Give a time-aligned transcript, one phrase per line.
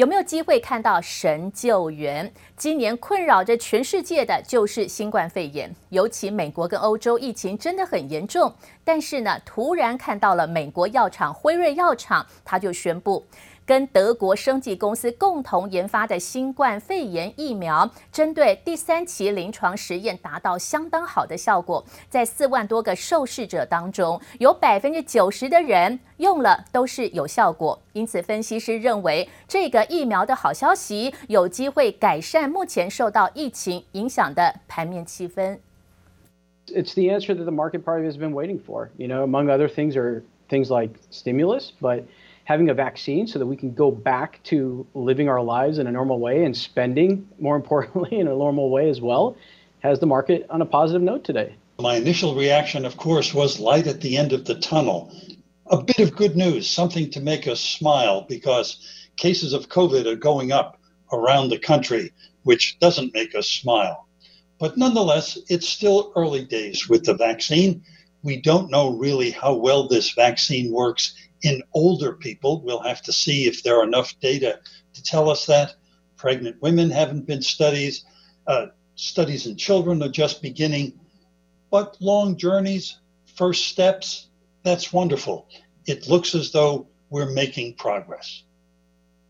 [0.00, 2.32] 有没有机会看到神救援？
[2.56, 8.50] 今年困扰着全世界的就是新冠肺炎，尤其美国跟欧洲疫情真的很严重。
[8.82, 13.22] 但是呢，突然看到了美国药厂辉瑞药厂，他就宣布。
[13.70, 27.80] 跟德国生技公司共同研发的新冠肺炎疫苗，针对第三期临床实验达到相当好的效果，在四万多个受试者当中，有百分之九十的人用了都是有效果。
[27.92, 35.58] 因此，分析师认为这个疫苗的好消息有机会改善目前受到疫情影响的盘面气氛。
[36.66, 38.88] It's the answer that the market party has been waiting for.
[38.96, 42.02] You know, among other things are things like stimulus, but
[42.50, 45.92] having a vaccine so that we can go back to living our lives in a
[45.92, 49.36] normal way and spending, more importantly, in a normal way as well,
[49.84, 51.54] has the market on a positive note today.
[51.78, 55.14] My initial reaction, of course, was light at the end of the tunnel.
[55.66, 58.84] A bit of good news, something to make us smile because
[59.16, 60.76] cases of COVID are going up
[61.12, 62.12] around the country,
[62.42, 64.08] which doesn't make us smile.
[64.58, 67.84] But nonetheless, it's still early days with the vaccine.
[68.24, 72.61] We don't know really how well this vaccine works in older people.
[72.61, 74.59] We'll have to see if there are enough data
[74.93, 75.75] to tell us that.
[76.17, 78.05] Pregnant women haven't been studies.
[78.47, 80.93] Uh, studies in children are just beginning.
[81.69, 82.99] But long journeys,
[83.35, 84.29] first steps,
[84.63, 85.47] that's wonderful.
[85.85, 88.43] It looks as though we're making progress.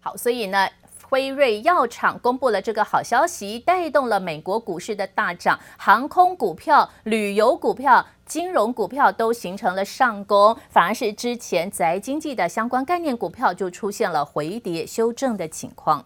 [0.02, 0.70] 好，所以呢，
[1.11, 16.05] 辉瑞药厂公布了这个好消息，带动了美国股市的大涨，航空股票、旅游股票、金融股票都形成了上攻，反而是之前宅经济的相关概念股票就出现了回跌修正的情况。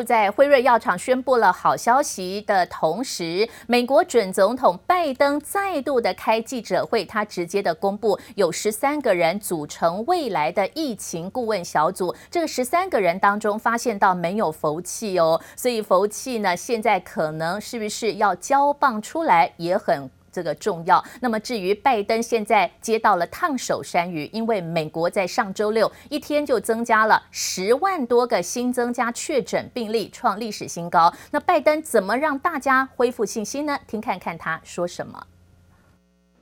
[0.00, 12.16] 就在辉瑞药厂宣布了好消息的同时，美国准总统拜登再度的开记者会，他直接的公布有十三个人组成未来的疫情顾问小组。
[12.30, 20.08] 这十三个人当中发现到没有福气哦，所以福气呢，现在可能是不是要交棒出来也很。
[20.32, 21.02] 这个重要。
[21.20, 31.12] 那么至于拜登现在接到了烫手山芋，因为美国在上周六一天就增加了十万多个新增加确诊病例，创历史新高。
[31.30, 33.78] 那拜登怎么让大家恢复信心呢？
[33.86, 35.26] 听看看他说什么。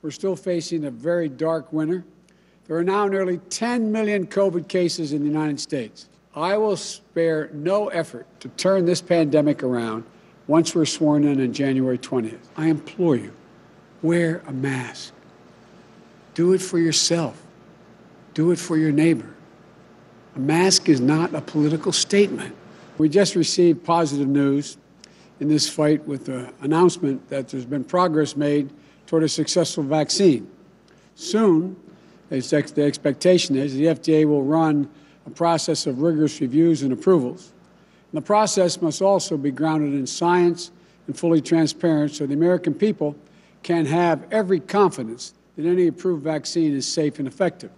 [0.01, 2.03] We're still facing a very dark winter.
[2.67, 6.05] There are now nearly 10 million COVID cases in the United States.
[6.33, 10.03] I will spare no effort to turn this pandemic around
[10.47, 12.37] once we're sworn in on January 20th.
[12.55, 13.31] I implore you.
[14.01, 15.13] Wear a mask.
[16.33, 17.41] Do it for yourself.
[18.33, 19.33] Do it for your neighbor.
[20.35, 22.55] A mask is not a political statement.
[22.97, 24.77] We just received positive news
[25.39, 28.69] in this fight with the announcement that there's been progress made
[29.07, 30.49] toward a successful vaccine.
[31.15, 31.75] Soon,
[32.31, 34.89] as the expectation is the FDA will run
[35.25, 37.53] a process of rigorous reviews and approvals.
[38.11, 40.71] And the process must also be grounded in science
[41.07, 43.15] and fully transparent so the American people
[43.63, 47.71] can have every confidence that any approved vaccine is safe and effective.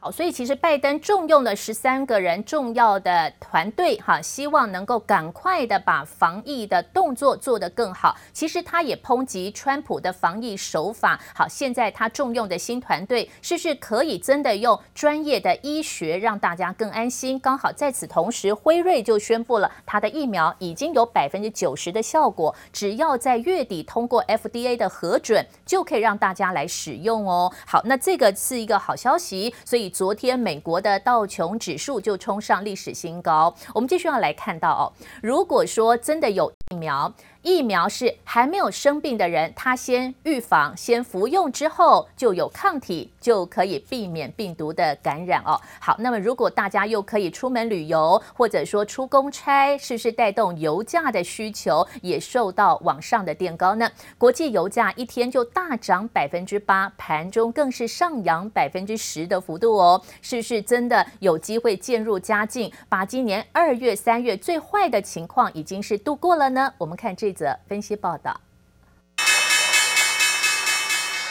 [0.00, 8.16] 好，所以其实拜登重用了十三个人重要的团队，哈，希望能够赶快的把防疫的动作做得更好。
[8.32, 11.18] 其实他也抨击川普的防疫手法。
[11.34, 17.36] 好，现在他重用的新团队，是不是可以真的用专业的医学让大家更安心？
[17.40, 27.52] 刚好在此同时，辉瑞就宣布了他的疫苗已经有百分之九十的效果，只要在月底通过 FDA 的核准，就可以让大家来使用哦。
[27.66, 29.87] 好，那这个是一个好消息，所以。
[29.88, 33.54] 昨天美国的道琼指数就冲上历史新高。
[33.74, 37.12] 我们继续要来看到哦，如果说真的有疫苗。
[37.42, 45.58] 疫苗是还没有生病的人，他先预防，先服用之后就有抗体，就可以避免病毒的感染哦。
[45.80, 53.88] 好，那么如果大家又可以出门旅游，或者说出公差，是不是带动油价的需求也受到往上的垫高呢？
[54.18, 60.02] 国际油价一天就大涨百分之八，盘中更是上扬百分之十的幅度哦。
[60.20, 66.74] 是不是真的有机会渐入佳境，把今年二月、三月最坏的情况已经是度过了呢？
[66.78, 67.28] 我们看这。
[67.38, 68.40] 记者分析报道：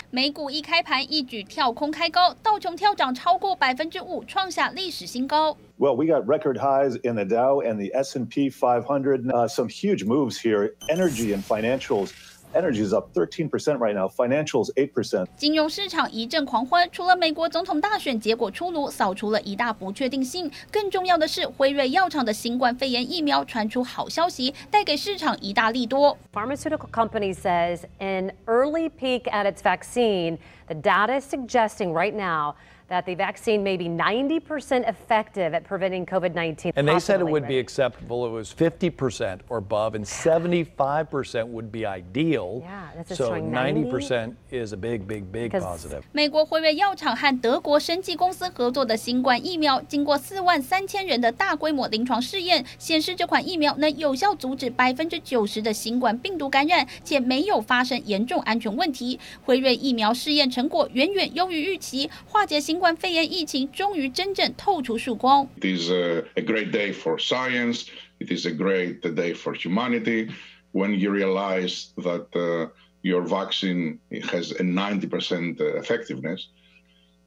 [0.09, 5.57] 美股一开盘一举跳空开高，道琼跳涨超过百分之五，创下历史新高。
[5.77, 9.30] Well, we got record highs in the Dow and the S and P 500.
[9.30, 10.75] Uh, some huge moves here.
[10.88, 12.12] Energy and financials.
[12.53, 14.07] Energy is up 13% right now.
[14.07, 15.27] Financials 8%.
[15.35, 26.17] 金融市场一阵狂欢，除了美国总统大选结果出炉，扫除了一大不确定性，更重要的是辉瑞药厂的新冠肺炎疫苗传出好消息，带给市场一大利多。
[26.33, 32.55] Pharmaceutical company says an early peek at its vaccine, the data is suggesting right now
[32.88, 36.72] that the vaccine may be 90% effective at preventing COVID 19.
[36.76, 38.26] And they said it would be acceptable.
[38.26, 42.60] It was 50% or above, and 75% would be ideal.
[42.62, 43.84] Yeah, that's so 90?
[43.90, 46.02] 90% is a big, big, big positive.
[46.12, 59.19] 美国辉瑞药厂和德国生技公司合作的新冠疫苗，经过四万三千人的大规模临床试验，显示这款疫苗能有效阻止百分之九十的新冠病毒感染，且没有发生严重安全问题。
[59.44, 65.49] 辉瑞疫苗试验成果远远优于预期，化解新 冠肺炎疫情终于真正透出曙光。
[65.60, 67.87] It is a, a great day for science.
[68.19, 70.31] It is a great day for humanity
[70.72, 72.70] when you realize that uh,
[73.02, 73.99] your vaccine
[74.31, 76.49] has a 90% effectiveness.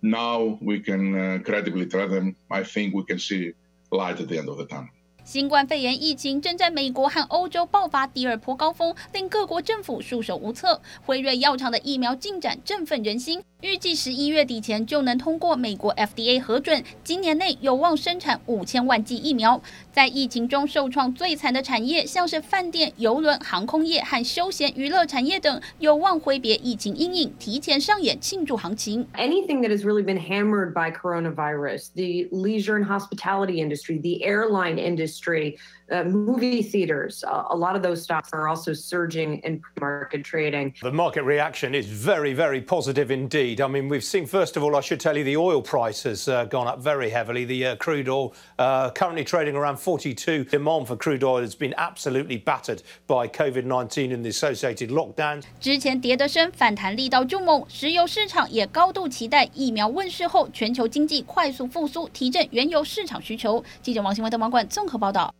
[0.01, 3.54] Now we can uh, credibly tell them, I think we can see
[3.92, 4.89] light at the end of the tunnel.
[5.31, 10.82] 新冠肺炎疫情正在美国和欧洲爆发第二波高峰，令各国政府束手无策。
[11.06, 19.62] 辉瑞药厂的疫苗进展振奋人心，预计十一月底前就能通过美国 FDA 核准，今年内有望生产五千万剂疫苗。
[19.93, 29.06] 在疫情中受创最惨的产业，像是饭店、邮轮、航空业和休闲娱乐产业等，有望挥别疫情阴影，提前上演庆祝行情。
[29.15, 35.19] Anything that has really been hammered by coronavirus, the leisure and hospitality industry, the airline industry,
[35.20, 35.58] industry.
[35.92, 40.74] uh, movie theaters, uh, a lot of those stocks are also surging in market trading.
[40.81, 43.62] The market reaction is very, very positive indeed.
[43.62, 46.27] I mean, we've seen, first of all, I should tell you, the oil price has
[46.27, 47.45] uh, gone up very heavily.
[47.45, 50.45] The uh, crude oil uh, currently trading around 42.
[50.45, 55.44] Demand for crude oil has been absolutely battered by COVID 19 and the associated lockdowns.
[55.60, 63.63] 之前跌得深，反弹力道就猛，石油市场也高度期待疫苗问世后，全球经济快速复苏，提振原油市场需求。
[63.83, 65.33] 记者王新文、德芒馆综合报道。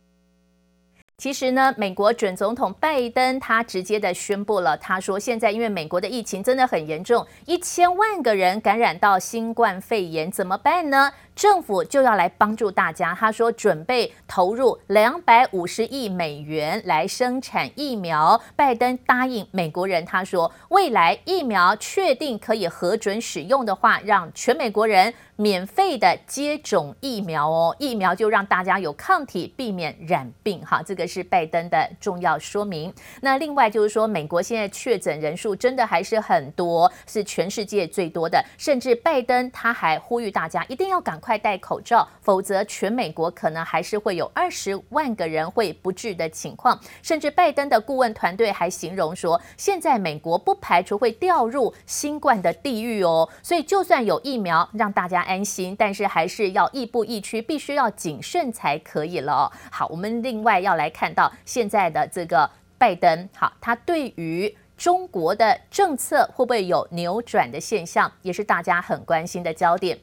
[1.21, 11.11] 其实呢，美国准总统拜登他直接的宣布了，他说现在因为美国的疫情真的很严重，一千万个人感染到新冠肺炎，怎么办呢？
[11.41, 13.17] 政府就要来帮助大家。
[13.19, 18.39] 他说准备投入两百五十亿美元来生产疫苗。
[18.55, 27.75] 拜登答应美国人，他说未来疫苗确定可以核准使用的话，让全美国人免费的接种疫苗哦。
[27.79, 30.63] 疫苗就让大家有抗体，避免染病。
[30.63, 32.93] 哈，这个是拜登的重要说明。
[33.21, 38.45] 那另外就是说，美国现在确诊人数真的还是很多，是全世界最多的。
[38.59, 46.77] 甚至拜登他还呼吁大家一定要赶快快戴口罩，否则全美国可能还是会有二十万个人会不治的情况。
[47.01, 53.29] 甚至拜登的顾问团队还形容说，现在美国不排除会掉入新冠的地狱哦。
[53.41, 59.49] 所以就算有疫苗让大家安心，但是还是要亦步亦趋，必须要谨慎才可以了。
[59.71, 69.97] 好，我们另外要来看到现在的这个拜登，好，他对于中国的政策会不会有扭转的现象，也是大家很关心的焦点。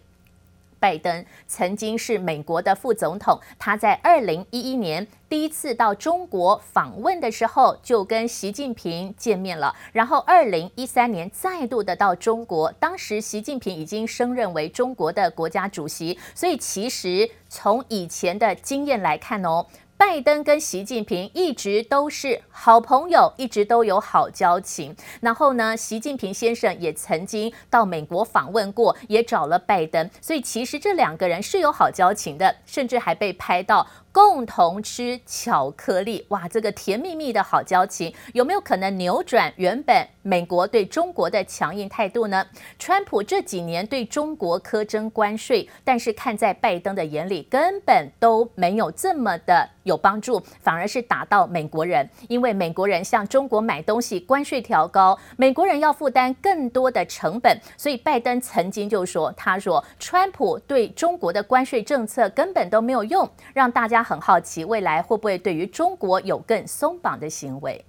[0.79, 9.75] 拜登曾经是美国的副总统，他在二零一一年第一次到中国访问的时候，就跟习近平见面了。
[9.93, 16.19] 然后二零一三年再度的到中国，当时习近平已经升任为中国的国家主席。
[16.35, 19.67] 所以其实从以前的经验来看哦。
[19.99, 24.95] 拜登跟习近平一直都是好朋友，一直都有好交情。
[25.21, 33.85] 然后呢，习近平先生也曾经到美国访问过，也找了拜登，所以其实这两个人是有好交情的，甚至还被拍到
[34.19, 36.27] 共同吃巧克力。
[36.31, 42.45] 哇，这个甜蜜蜜的好交情，有没有可能扭转原本美国对中国的强硬态度呢？
[42.81, 49.71] 川普这几年对中国苛征关税，但是看在拜登的眼里，根本都没有这么的。
[49.85, 67.84] 有帮助，反而是打到美国人，因为美国人向中国买东西关税调高，美国人要负担更多的成本，所以拜登曾经就说：“他说川普对中国的关税政策根本都没有用，让大家很好奇未来会不会对于中国有更松绑的行为。”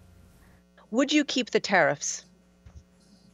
[0.90, 2.22] Would you keep the tariffs?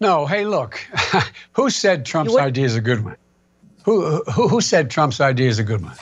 [0.01, 0.25] No.
[0.25, 0.81] Hey, look,
[1.53, 3.17] who said Trump's idea is a good one?
[3.85, 5.95] Who, who, who said Trump's idea is a good one?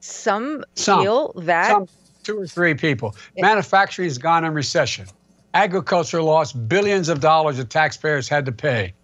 [0.00, 1.88] Some, Some feel that Some,
[2.24, 3.14] two or three people.
[3.36, 5.06] Manufacturing has gone in recession.
[5.54, 8.94] Agriculture lost billions of dollars that taxpayers had to pay.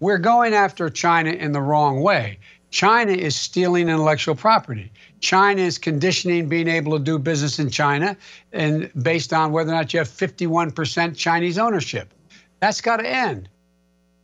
[0.00, 2.40] We're going after China in the wrong way.
[2.70, 4.90] China is stealing intellectual property.
[5.20, 8.16] China is conditioning being able to do business in China
[8.52, 12.12] and based on whether or not you have 51% Chinese ownership.
[12.60, 13.48] That's got to end.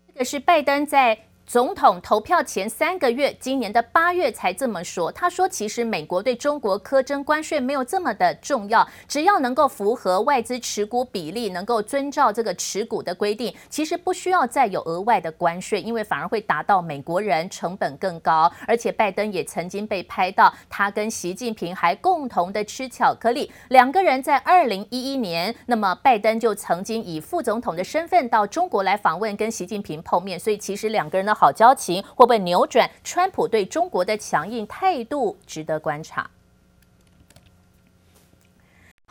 [0.06, 5.11] 这个是拜登在 总统投票前三个月，今年的八月才这么说。
[5.11, 18.49] 他说：“其实美国对中国苛征关税没有这么的重要，只要能够符合外资持股比例，能够遵照这个持股的规定，其实不需要再有额外的关税，因为反而会达到美国人成本更高。
[18.65, 23.51] 而且拜登也曾经被拍到，他跟习近平还共同的吃巧克力。
[23.67, 30.39] 两个人在二零一一年，那么拜登就曾经以副总统的身份到中国来访问，跟习近平碰面。
[30.39, 36.29] 所以其实两个人呢”好交情会不会扭转川普对中国的强硬态度，值得观察。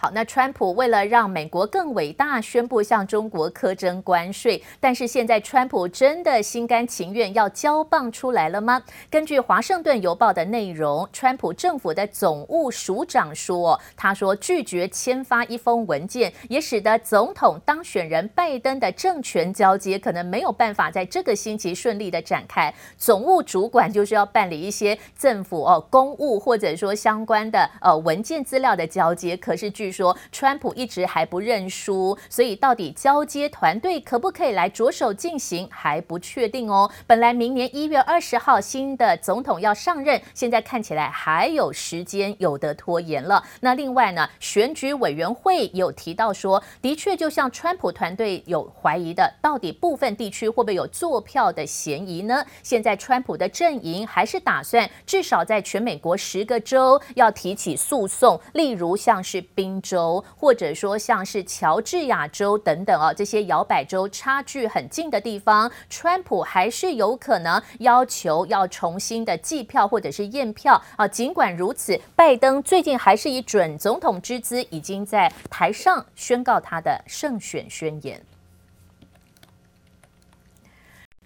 [0.05, 4.61] 好，那川普为了让美国更伟大，宣布向中国苛征关税。
[4.81, 8.83] 但是现在川普真的心甘情愿要交棒出来了吗？
[9.09, 22.75] 根据《华盛顿邮报》的内容，川普政府的总务署长说，他说拒绝签发一封文件，也使得总统当选人拜登的政权交接可能没有办法在这个星期顺利的展开。
[22.99, 36.91] 总务主管就是要办理一些政府哦公务或者说相关的呃文件资料的交接，可是据说川普一直还不认输，所以到底交接团队可不可以来着手进行还不确定哦。
[37.07, 43.45] 本来明年一月二十号新的总统要上任，现在看起来还有时间有得拖延了。
[43.61, 52.47] 那另外呢，选举委员会有提到说，的确就像川普团队有怀疑的，到底部分地区会不会有作票的嫌疑呢？
[52.63, 60.25] 现在川普的阵营还是打算至少在全美国十个州要提起诉讼，例如像是宾州。
[60.37, 71.07] 或者说像是乔治亚州等等啊，这些摇摆州差距很近的地方，川普还是有可能要求要重新的计票或者是验票啊。
[71.07, 78.21] 尽管如此，拜登最近还是以准总统之姿，已经在台上宣告他的胜选宣言。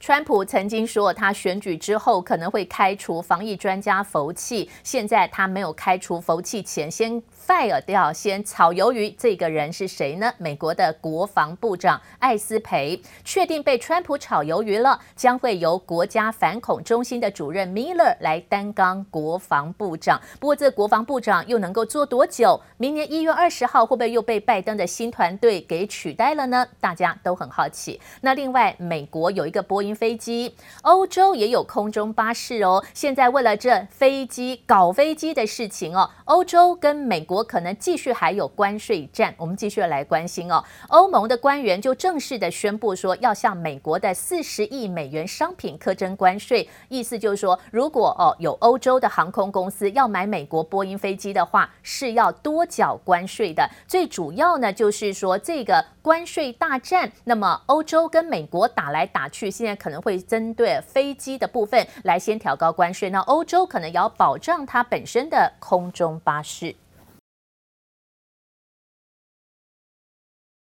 [0.06, 7.20] 川普曾经说，他选举之后可能会开除防疫专家福气，现在他没有开除福气前，先。
[7.46, 10.32] fire 掉，先炒鱿鱼，这个人是谁呢？
[10.36, 20.20] 美国的国防部长艾斯培确定被川普炒鱿鱼了，将会由国家反恐中心的主任 Miller 来担纲国防部长。
[20.40, 22.60] 不过，这国防部长又能够做多久？
[22.78, 26.66] 明年一月二十号会不会又被拜登的新团队给取代了呢？
[26.80, 28.00] 大家都很好奇。
[28.20, 32.84] 那另外，美国有一个波音飞机，欧洲也有空中巴士哦。
[32.92, 37.46] 现在为了这飞机搞飞机的事情哦，欧洲跟美国。
[37.46, 40.64] 可能继续还有关税战，我们继续来关心哦。
[40.88, 53.70] 欧盟的官员就正式的宣布说，要向美国的四十亿美元商品课征关税，意思就是说，如果哦有欧洲的航空公司要买美国波音飞机的话，是要多缴关税的。
[53.86, 66.72] 最主要呢，就是说这个关税大战，那么欧洲跟美国打来打去，现在可能会针对飞机的部分来先调高关税，那欧洲可能要保障它本身的空中巴士。